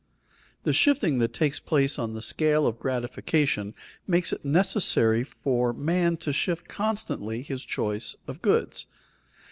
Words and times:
_The 0.63 0.73
shifting 0.73 1.19
that 1.19 1.31
takes 1.31 1.59
place 1.59 1.99
on 1.99 2.15
the 2.15 2.23
scale 2.23 2.65
of 2.65 2.79
gratification 2.79 3.75
makes 4.07 4.33
it 4.33 4.43
necessary 4.43 5.23
for 5.23 5.73
man 5.73 6.17
to 6.25 6.33
shift 6.33 6.67
constantly 6.67 7.43
his 7.43 7.63
choice 7.63 8.15
of 8.25 8.41
goods. 8.41 8.87